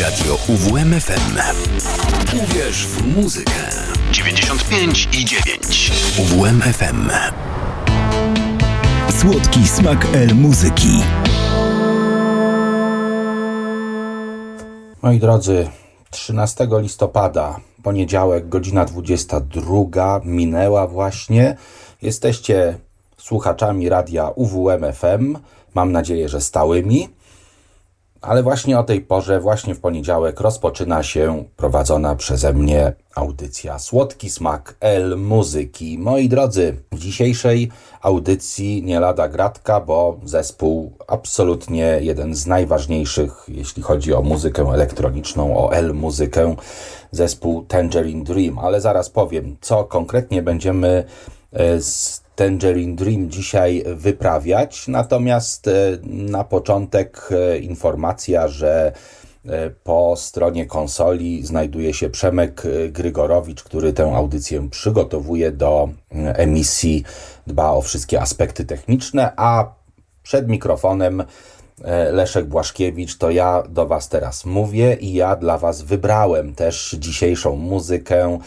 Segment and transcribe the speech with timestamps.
[0.00, 1.38] Radio UWMFM.
[2.44, 3.52] Uwierz w muzykę.
[4.12, 5.92] 95 i 9.
[6.18, 7.10] UWMFM.
[9.20, 10.88] Słodki smak El muzyki.
[15.02, 15.68] Moi drodzy,
[16.10, 21.56] 13 listopada, poniedziałek, godzina 22 minęła właśnie.
[22.02, 22.78] Jesteście
[23.16, 25.38] słuchaczami radia UWMFM.
[25.74, 27.08] Mam nadzieję, że stałymi.
[28.22, 34.30] Ale właśnie o tej porze, właśnie w poniedziałek, rozpoczyna się prowadzona przeze mnie audycja Słodki
[34.30, 35.98] Smak L Muzyki.
[35.98, 37.70] Moi drodzy, w dzisiejszej
[38.02, 45.56] audycji nie lada gratka, bo zespół absolutnie jeden z najważniejszych, jeśli chodzi o muzykę elektroniczną,
[45.66, 46.56] o L muzykę,
[47.10, 48.58] zespół Tangerine Dream.
[48.58, 51.04] Ale zaraz powiem, co konkretnie będziemy
[51.52, 54.88] e, z Tangerine Dream dzisiaj wyprawiać.
[54.88, 55.72] Natomiast e,
[56.04, 58.92] na początek e, informacja, że
[59.46, 65.88] e, po stronie konsoli znajduje się Przemek Grygorowicz, który tę audycję przygotowuje do
[66.34, 67.04] emisji,
[67.46, 69.74] dba o wszystkie aspekty techniczne, a
[70.22, 71.24] przed mikrofonem
[72.12, 77.56] Leszek Błaszkiewicz, to ja do Was teraz mówię i ja dla Was wybrałem też dzisiejszą
[77.56, 78.38] muzykę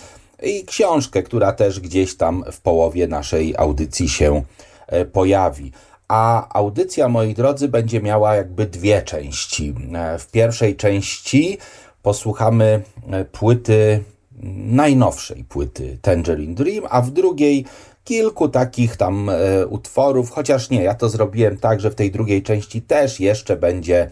[0.43, 4.43] i książkę, która też gdzieś tam w połowie naszej audycji się
[4.87, 5.71] e, pojawi.
[6.07, 9.73] A audycja, moi drodzy, będzie miała jakby dwie części.
[9.93, 11.57] E, w pierwszej części
[12.01, 14.03] posłuchamy e, płyty,
[14.57, 17.65] najnowszej płyty Tangerine Dream, a w drugiej
[18.03, 19.31] kilku takich tam
[19.69, 24.09] utworów, chociaż nie, ja to zrobiłem tak, że w tej drugiej części też jeszcze będzie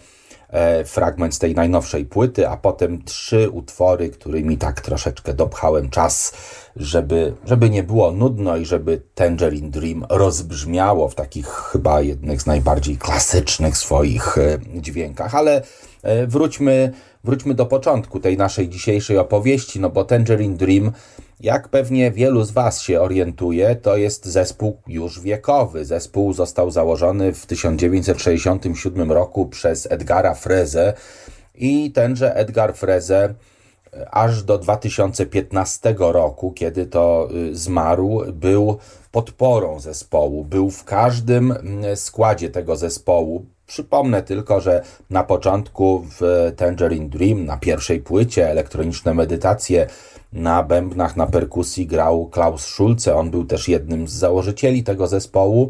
[0.86, 6.34] fragment z tej najnowszej płyty, a potem trzy utwory, którymi tak troszeczkę dopchałem czas,
[6.76, 12.46] żeby, żeby nie było nudno i żeby Tangerine Dream rozbrzmiało w takich chyba jednych z
[12.46, 15.36] najbardziej klasycznych swoich e, dźwiękach.
[15.36, 15.64] Ale
[16.04, 16.94] e, wróćmy,
[17.24, 20.92] wróćmy do początku tej naszej dzisiejszej opowieści, no bo Tangerine Dream
[21.40, 25.86] jak pewnie wielu z Was się orientuje, to jest zespół już wiekowy.
[25.86, 30.94] Zespół został założony w 1967 roku przez Edgara Freze
[31.56, 33.34] i tenże Edgar Freze
[34.12, 38.78] aż do 2015 roku, kiedy to y, zmarł, był
[39.12, 41.54] podporą zespołu, był w każdym
[41.96, 43.46] składzie tego zespołu.
[43.68, 49.88] Przypomnę tylko, że na początku w Tangerine Dream, na pierwszej płycie, elektroniczne medytacje,
[50.34, 53.16] na bębnach, na perkusji grał Klaus Schulze.
[53.16, 55.70] On był też jednym z założycieli tego zespołu,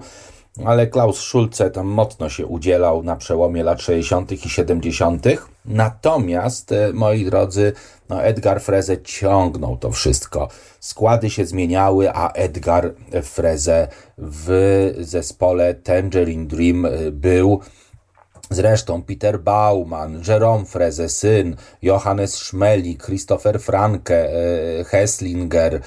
[0.66, 4.32] ale Klaus Schulze tam mocno się udzielał na przełomie lat 60.
[4.32, 5.26] i 70.
[5.66, 7.74] Natomiast, e, moi drodzy,
[8.10, 10.48] no Edgar Freze ciągnął to wszystko.
[10.80, 12.94] Składy się zmieniały, a Edgar
[13.24, 13.88] Freze
[14.18, 17.62] w zespole Tangerine Dream e, był
[18.54, 24.30] Zresztą Peter Baumann, Jerome Freze, syn, Johannes Schmeli, Christopher Franke,
[24.80, 25.82] e, Hesslinger,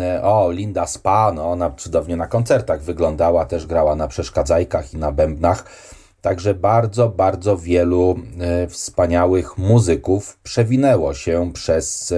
[0.00, 5.12] e, o, Linda Spano, ona cudownie na koncertach wyglądała, też grała na przeszkadzajkach i na
[5.12, 5.64] bębnach.
[6.20, 12.14] Także bardzo, bardzo wielu e, wspaniałych muzyków przewinęło się przez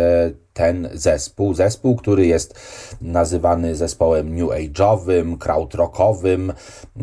[0.52, 1.54] ten zespół.
[1.54, 2.60] Zespół, który jest
[3.00, 6.52] nazywany zespołem new age'owym, krautrockowym,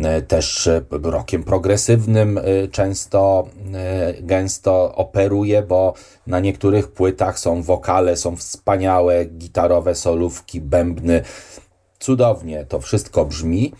[0.04, 5.94] e, też rokiem progresywnym e, często e, gęsto operuje, bo
[6.28, 11.22] na niektórych płytach są wokale, są wspaniałe gitarowe solówki, bębny.
[12.00, 13.74] Cudownie to wszystko brzmi.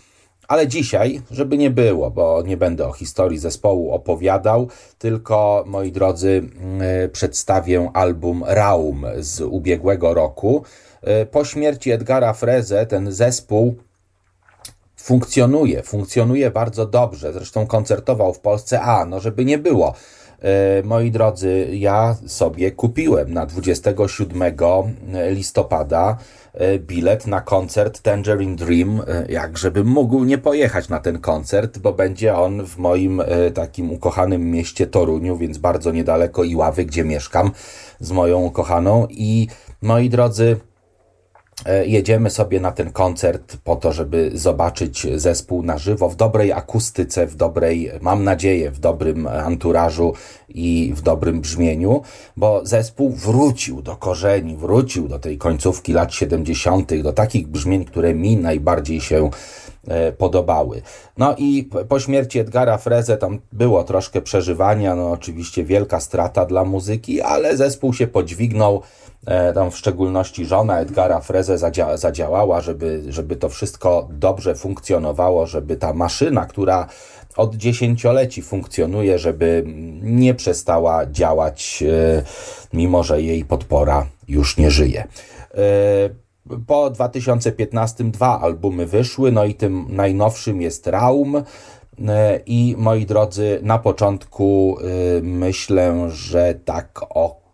[0.50, 4.68] Ale dzisiaj, żeby nie było, bo nie będę o historii zespołu opowiadał,
[4.98, 10.64] tylko moi drodzy, mm, przedstawię album Raum z ubiegłego roku.
[11.02, 13.76] E, po śmierci Edgara Freze ten zespół
[14.96, 17.32] funkcjonuje, funkcjonuje bardzo dobrze.
[17.32, 19.94] Zresztą koncertował w Polsce, a no żeby nie było.
[20.42, 24.42] E, moi drodzy, ja sobie kupiłem na 27
[25.30, 26.18] listopada
[26.54, 31.78] E, bilet na koncert Tangerine Dream, e, jak żebym mógł nie pojechać na ten koncert,
[31.78, 37.04] bo będzie on w moim e, takim ukochanym mieście Toruniu, więc bardzo niedaleko Iławy, gdzie
[37.04, 37.50] mieszkam
[38.00, 39.06] z moją ukochaną.
[39.10, 39.48] I
[39.82, 40.69] moi drodzy, E,
[41.84, 47.26] jedziemy sobie na ten koncert po to, żeby zobaczyć zespół na żywo w dobrej akustyce,
[47.26, 50.12] w dobrej, mam nadzieję, w dobrym anturażu
[50.48, 52.02] i w dobrym brzmieniu,
[52.36, 58.14] bo zespół wrócił do korzeni, wrócił do tej końcówki lat 70., do takich brzmień, które
[58.14, 59.30] mi najbardziej się
[59.88, 60.82] e, podobały.
[61.18, 66.64] No i po śmierci Edgara Freze tam było troszkę przeżywania, no oczywiście wielka strata dla
[66.64, 69.09] muzyki, ale zespół się podźwignął, E,
[69.54, 75.76] tam w szczególności żona Edgara Freze zadzia zadziałała, żeby, żeby to wszystko dobrze funkcjonowało, żeby
[75.76, 76.86] ta maszyna, która
[77.36, 79.64] od dziesięcioleci funkcjonuje, żeby
[80.02, 82.22] nie przestała działać, e,
[82.72, 85.04] mimo że jej podpora już nie żyje.
[85.54, 91.36] E, po 2015 dwa albumy wyszły, no i tym najnowszym jest Raum.
[92.08, 94.76] E, I moi drodzy, na początku
[95.22, 97.00] myślę, że tak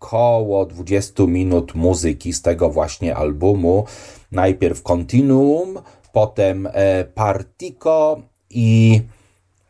[0.07, 3.85] około 20 minut muzyki z tego właśnie albumu.
[4.33, 5.79] Najpierw Continuum,
[6.13, 6.69] potem
[7.15, 8.21] Partico
[8.51, 9.03] i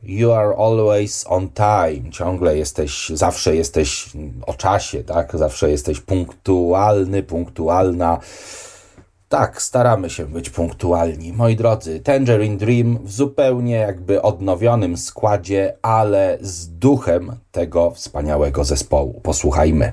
[0.02, 2.10] You are always on time.
[2.10, 4.10] Ciągle jesteś, zawsze jesteś
[4.46, 5.38] o czasie, tak?
[5.38, 8.18] Zawsze jesteś punktualny, punktualna.
[9.28, 11.32] Tak, staramy się być punktualni.
[11.32, 19.20] Moi drodzy, Tangerine Dream w zupełnie jakby odnowionym składzie, ale z duchem tego wspaniałego zespołu.
[19.20, 19.92] Posłuchajmy.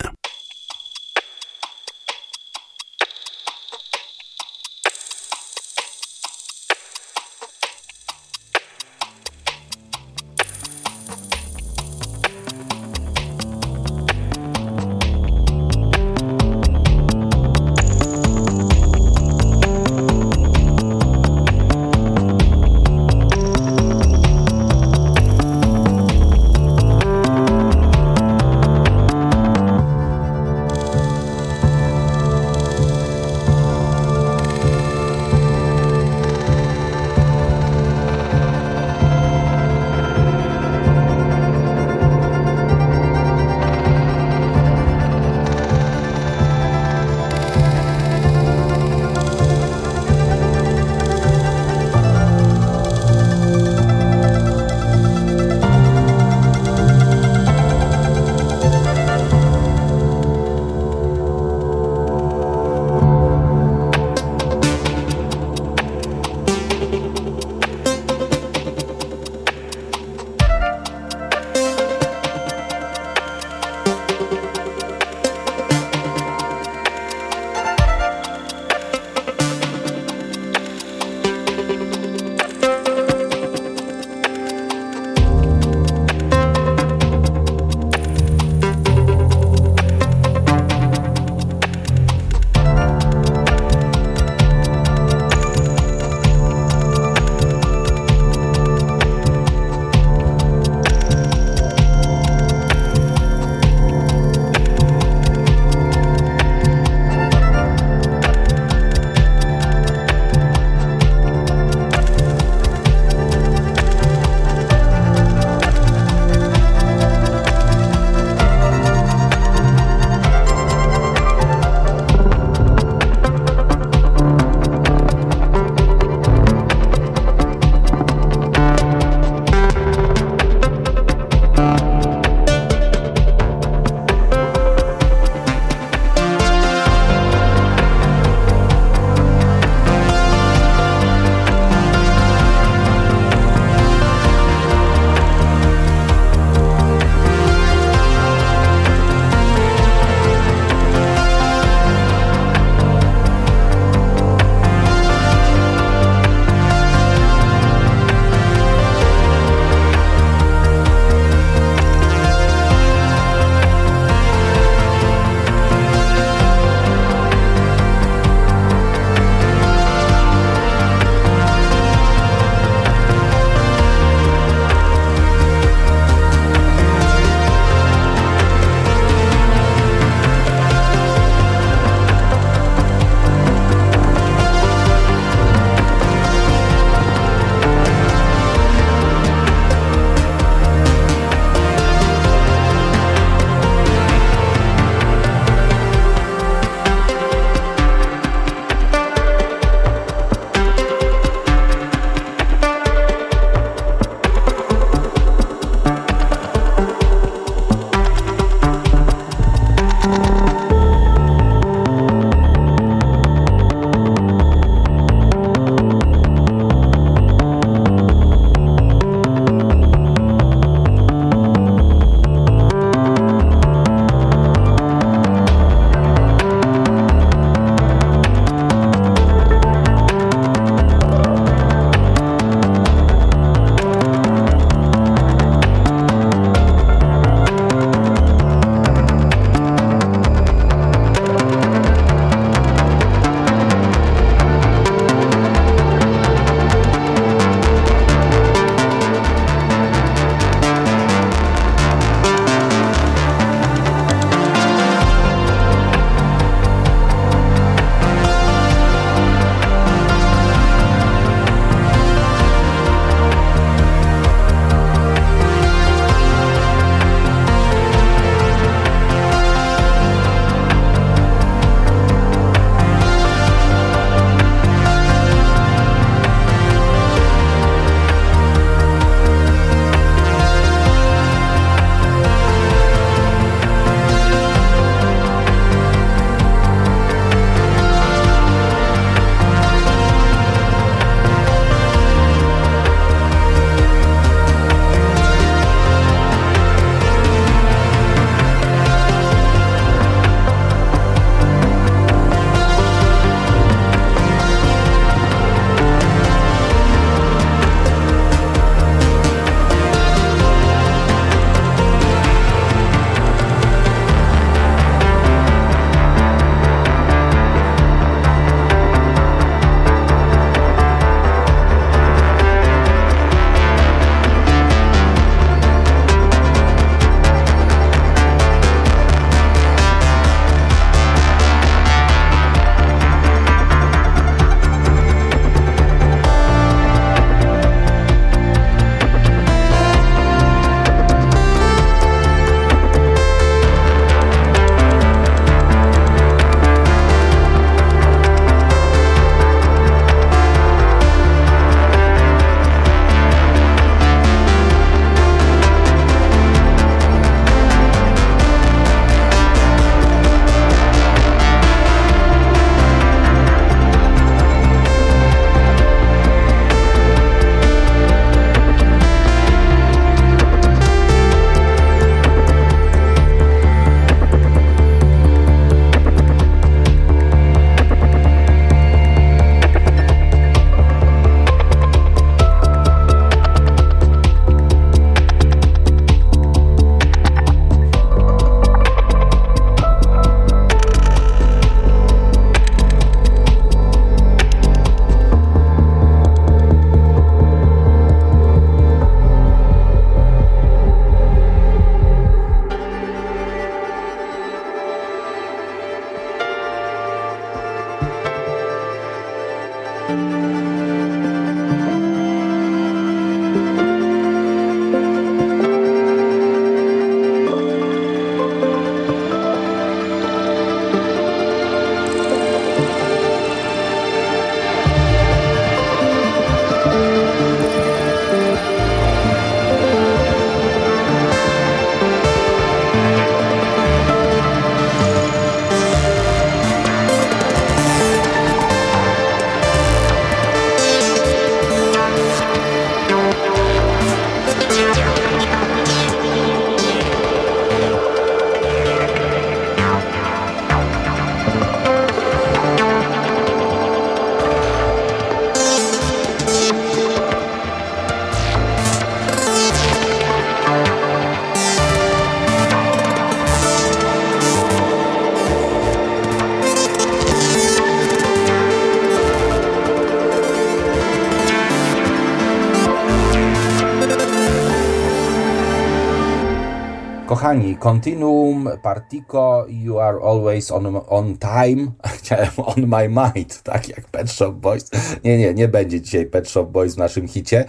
[477.31, 481.91] Kochani, Continuum, Partico, You Are Always on, on Time.
[482.17, 484.89] Chciałem On My Mind, tak jak Pet Shop Boys.
[485.23, 487.65] Nie, nie, nie będzie dzisiaj Pet Shop Boys w naszym hicie.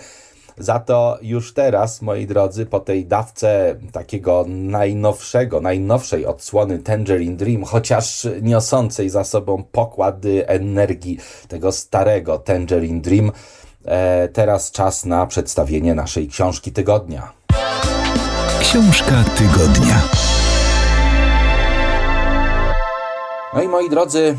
[0.59, 7.65] Za to już teraz, moi drodzy, po tej dawce takiego najnowszego, najnowszej odsłony Tangerine Dream,
[7.65, 13.33] chociaż niosącej za sobą pokłady energii tego starego Tangerine Dream,
[13.85, 17.42] e, teraz czas na przedstawienie naszej książki tygodnia.
[18.63, 20.03] Książka tygodnia.
[23.55, 24.37] No i moi drodzy,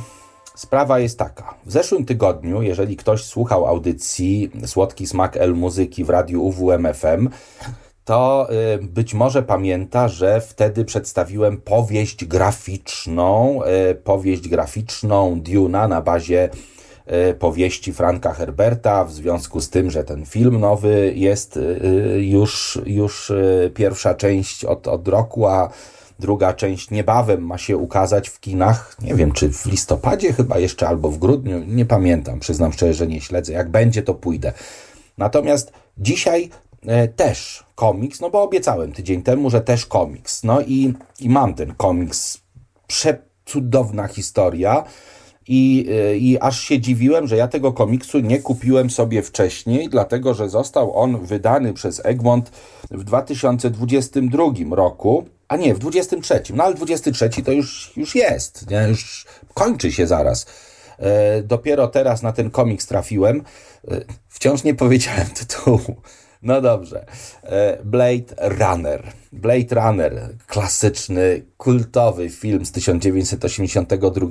[0.55, 1.55] sprawa jest taka.
[1.65, 7.29] W zeszłym tygodniu, jeżeli ktoś słuchał audycji Słodki Smak El Muzyki w radiu UWMFM,
[8.05, 16.01] to y, być może pamięta, że wtedy przedstawiłem powieść graficzną, y, powieść graficzną Duna na
[16.01, 16.49] bazie
[17.39, 21.59] powieści Franka Herberta, w związku z tym, że ten film nowy jest
[22.17, 23.31] już, już
[23.73, 25.69] pierwsza część od, od roku, a
[26.19, 28.97] druga część niebawem ma się ukazać w kinach.
[29.01, 33.07] Nie wiem, czy w listopadzie chyba jeszcze, albo w grudniu, nie pamiętam, przyznam szczerze, że
[33.07, 33.53] nie śledzę.
[33.53, 34.53] Jak będzie, to pójdę.
[35.17, 36.49] Natomiast dzisiaj
[36.85, 40.43] e, też komiks, no bo obiecałem tydzień temu, że też komiks.
[40.43, 42.37] No i, i mam ten komiks.
[42.87, 44.83] Przecudowna historia.
[45.47, 50.33] I, e, I aż się dziwiłem, że ja tego komiksu nie kupiłem sobie wcześniej, dlatego
[50.33, 52.51] że został on wydany przez Egmont
[52.91, 55.25] w 2022 roku.
[55.47, 56.41] A nie, w 23.
[56.53, 58.69] No ale 23 to już, już jest.
[58.69, 58.85] Nie?
[58.89, 60.45] Już kończy się zaraz.
[60.99, 63.43] E, dopiero teraz na ten komiks trafiłem.
[63.87, 65.95] E, wciąż nie powiedziałem tytułu.
[66.41, 67.05] No dobrze.
[67.43, 69.22] E, Blade Runner.
[69.33, 74.27] Blade Runner, klasyczny, kultowy film z 1982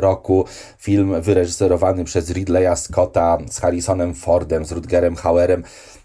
[0.00, 0.44] roku.
[0.78, 5.64] Film wyreżyserowany przez Ridleya Scotta z Harrisonem Fordem, z Rutgerem Hauerem,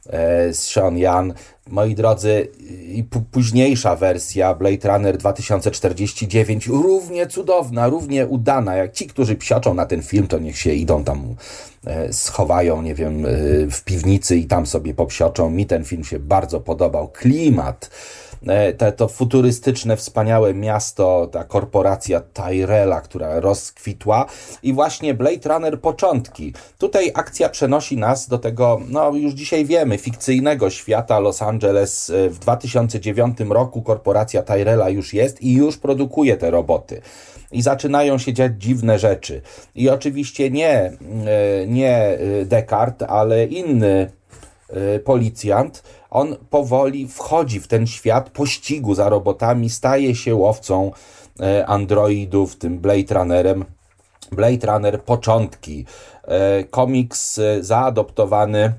[0.10, 1.34] e, z Sean Yan.
[1.70, 2.48] Moi drodzy,
[2.88, 9.86] i późniejsza wersja Blade Runner 2049 równie cudowna, równie udana, jak ci, którzy psioczą na
[9.86, 11.36] ten film, to niech się idą tam,
[11.86, 13.30] e, schowają, nie wiem, e,
[13.72, 15.50] w piwnicy i tam sobie popsioczą.
[15.50, 17.08] Mi ten film się bardzo podobał.
[17.08, 17.90] Klimat,
[18.78, 24.26] te, to futurystyczne, wspaniałe miasto, ta korporacja Tyrella, która rozkwitła
[24.64, 26.54] i właśnie Blade Runner początki.
[26.78, 32.10] Tutaj akcja przenosi nas do tego, no już dzisiaj wiemy, fikcyjnego świata Los Angeles.
[32.10, 37.02] E, w 2009 roku korporacja Tyrella już jest i już produkuje te roboty
[37.52, 39.42] i zaczynają się dziać dziwne rzeczy.
[39.76, 40.92] I oczywiście nie, e,
[41.68, 44.12] nie Descartes, ale inny
[45.04, 50.92] policjant on powoli wchodzi w ten świat pościgu za robotami, staje się łowcą
[51.40, 53.66] e, androidów, tym Blade Runnerem.
[54.32, 55.86] Blade Runner początki.
[56.24, 58.74] E, komiks e, zaadoptowany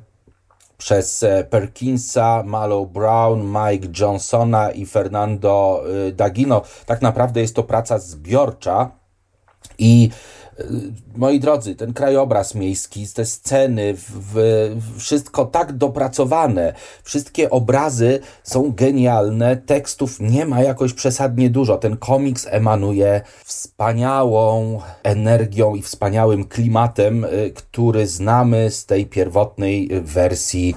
[0.78, 6.62] przez Perkinsa, Malo Brown, Mike Johnsona i Fernando Dagino.
[6.86, 8.90] Tak naprawdę jest to praca zbiorcza
[9.78, 10.10] i
[11.16, 19.56] moi drodzy, ten krajobraz miejski, te sceny, w, wszystko tak dopracowane, wszystkie obrazy są genialne,
[19.56, 21.76] tekstów nie ma jakoś przesadnie dużo.
[21.76, 30.74] Ten komiks emanuje wspaniałą energią i wspaniałym klimatem, y, który znamy z tej pierwotnej wersji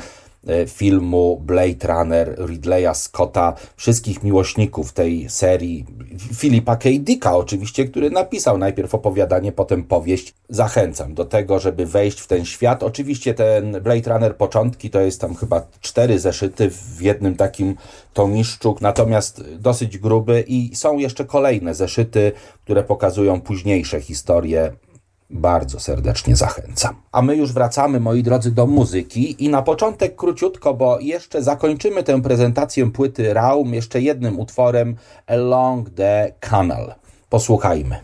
[0.68, 5.86] filmu Blade Runner Ridleya Scotta, wszystkich miłośników tej serii,
[6.34, 6.90] Filipa K.
[7.00, 10.34] Dicka oczywiście, który napisał najpierw opowiadanie, potem powieść.
[10.50, 12.84] Zachęcam do tego, żeby wejść w ten świat.
[12.84, 17.76] Oczywiście ten Blade Runner początki to jest tam chyba cztery zeszyty w jednym takim
[18.14, 22.32] tomiszczu, natomiast dosyć gruby i są jeszcze kolejne zeszyty,
[22.64, 24.72] które pokazują późniejsze historie
[25.36, 26.96] bardzo serdecznie zachęcam.
[27.12, 32.04] A my już wracamy, moi drodzy, do muzyki i na początek króciutko, bo jeszcze zakończymy
[32.04, 34.96] tę prezentację płyty Raum jeszcze jednym utworem
[35.28, 36.96] Along the Canal.
[37.30, 37.96] Posłuchajmy.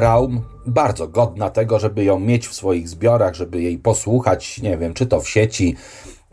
[0.00, 4.94] Raum bardzo godna tego, żeby ją mieć w swoich zbiorach, żeby jej posłuchać, nie wiem,
[4.94, 5.76] czy to w sieci,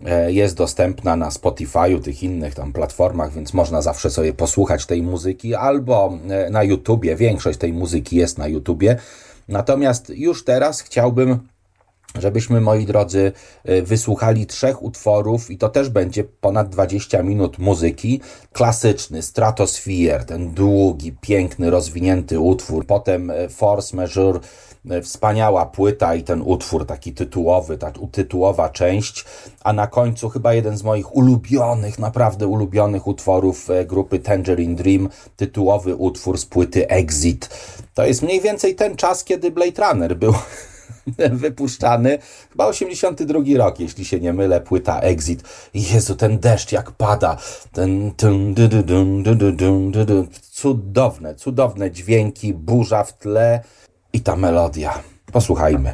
[0.06, 5.02] e, jest dostępna na Spotify'u, tych innych tam platformach, więc można zawsze sobie posłuchać tej
[5.02, 8.98] muzyki, albo e, na YouTubie, większość tej muzyki jest na YouTubie.
[9.48, 11.40] Natomiast już teraz chciałbym
[12.20, 13.32] żebyśmy, moi drodzy,
[13.70, 18.22] y, wysłuchali trzech utworów i to też będzie ponad 20 minut muzyki.
[18.54, 22.86] Klasyczny Stratosphere, ten długi, piękny, rozwinięty utwór.
[22.86, 24.40] Potem y, Force Majeure,
[24.92, 29.26] y, wspaniała płyta i ten utwór taki tytułowy, ta tytułowa część.
[29.64, 35.96] A na końcu chyba jeden z moich ulubionych, naprawdę ulubionych utworów grupy Tangerine Dream, tytułowy
[35.96, 37.50] utwór z płyty Exit.
[37.94, 40.34] To jest mniej więcej ten czas, kiedy Blade Runner był
[41.32, 42.20] wypuszczany.
[42.52, 45.44] Chyba 82 rok, jeśli się nie mylę, płyta Exit.
[45.74, 47.38] Jezu, ten deszcz jak pada.
[47.72, 48.12] Ten
[50.52, 53.62] cudowne, cudowne dźwięki, burza w tle
[54.14, 55.00] i ta melodia.
[55.32, 55.94] Posłuchajmy.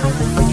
[0.00, 0.47] Bye.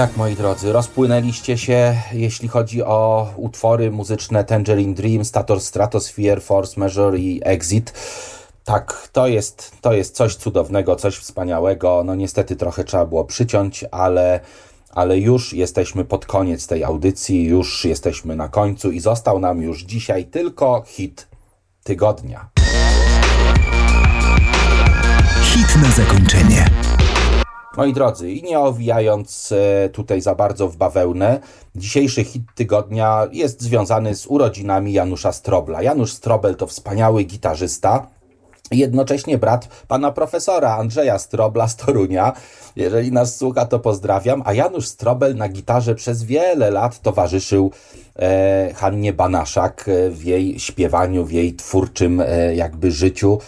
[0.00, 6.80] Jak moi drodzy, rozpłynęliście się, jeśli chodzi o utwory muzyczne Tangerine Dream, Stator Stratosphere, Force
[6.80, 7.92] Major i Exit.
[8.64, 12.02] Tak, to jest, to jest coś cudownego, coś wspaniałego.
[12.04, 14.40] No niestety trochę trzeba było przyciąć, ale,
[14.90, 19.82] ale już jesteśmy pod koniec tej audycji, już jesteśmy na końcu i został nam już
[19.82, 21.28] dzisiaj tylko hit
[21.84, 22.48] tygodnia.
[25.42, 26.66] Hit na zakończenie.
[27.76, 31.40] Moi drodzy, i nie owijając e, tutaj za bardzo w bawełnę,
[31.74, 35.82] dzisiejszy hit tygodnia jest związany z urodzinami Janusza Strobla.
[35.82, 38.06] Janusz Strobel to wspaniały gitarzysta,
[38.70, 42.32] jednocześnie brat pana profesora Andrzeja Strobla z Torunia.
[42.76, 44.42] Jeżeli nas słucha, to pozdrawiam.
[44.44, 47.70] A Janusz Strobel na gitarze przez wiele lat towarzyszył
[48.16, 53.38] e, Hannie Banaszak w jej śpiewaniu, w jej twórczym e, jakby życiu.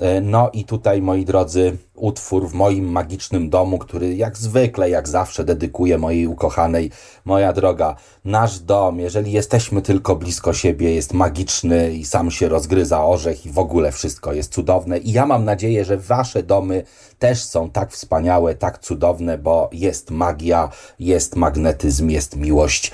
[0.00, 5.08] E, no i tutaj, moi drodzy, utwór w moim magicznym domu, który jak zwykle, jak
[5.08, 6.90] zawsze dedykuję mojej ukochanej.
[7.24, 13.04] Moja droga, nasz dom, jeżeli jesteśmy tylko blisko siebie, jest magiczny i sam się rozgryza
[13.04, 14.98] orzech i w ogóle wszystko jest cudowne.
[14.98, 16.82] I ja mam nadzieję, że wasze domy
[17.18, 22.92] też są tak wspaniałe, tak cudowne, bo jest magia, jest magnetyzm, jest miłość.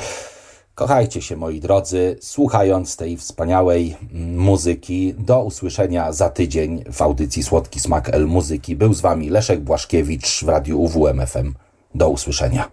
[0.74, 3.96] Kochajcie się, moi drodzy, słuchając tej wspaniałej
[4.36, 5.14] muzyki.
[5.18, 8.76] Do usłyszenia za tydzień w audycji Słodki Smak El Muzyki.
[8.76, 11.54] Był z Wami Leszek Błaszkiewicz w Radiu UWMFM.
[11.94, 12.70] Do usłyszenia.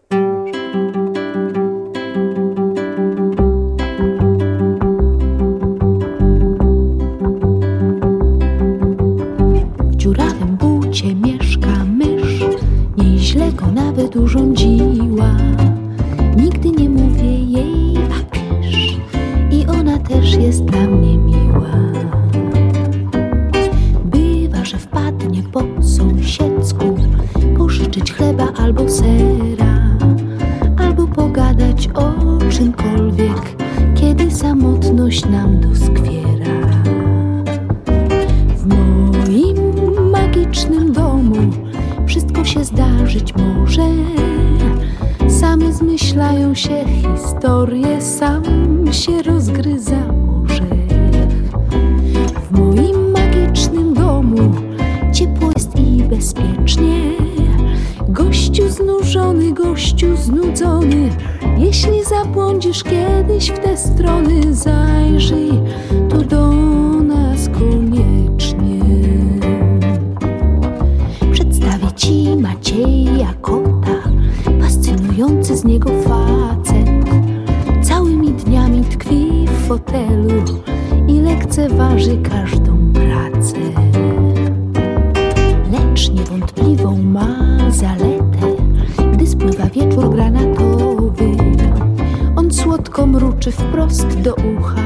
[94.32, 94.82] Do ucha,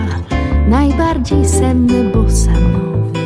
[0.68, 3.20] najbardziej senny bosanowy.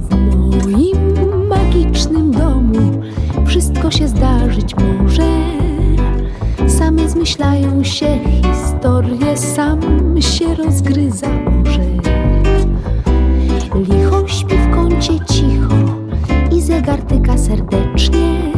[0.00, 3.02] W moim magicznym domu
[3.46, 5.22] wszystko się zdarzyć może.
[6.68, 9.80] Same zmyślają się historie, sam
[10.20, 11.26] się rozgryza
[11.62, 11.88] orzech.
[13.74, 15.74] Licho śpi w kącie cicho
[16.52, 18.52] i zegar tyka serdecznie.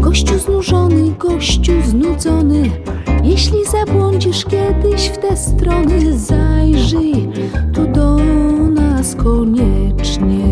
[0.00, 2.70] Gościu znużony, gościu znudzony,
[3.30, 7.28] jeśli zabłądzisz kiedyś w te strony, zajrzyj
[7.72, 8.16] tu do
[8.74, 10.44] nas koniecznie.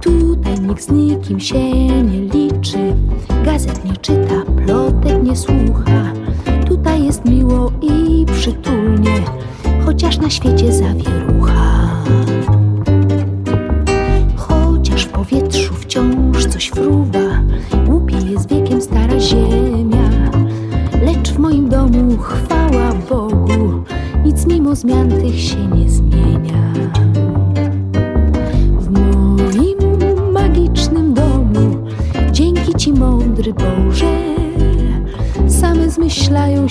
[0.00, 2.94] Tutaj nikt z nikim się nie liczy,
[3.44, 6.12] gazet nie czyta, plotek nie słucha.
[6.68, 9.22] Tutaj jest miło i przytulnie,
[9.84, 11.73] chociaż na świecie zawierucha.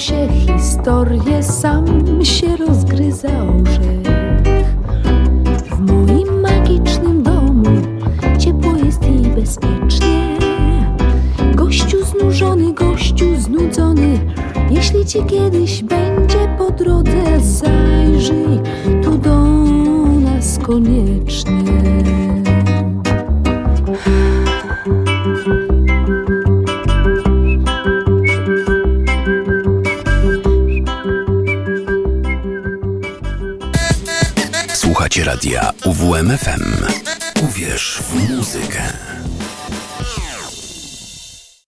[0.04, 1.86] Się historie, sam
[2.26, 2.83] się rozgryza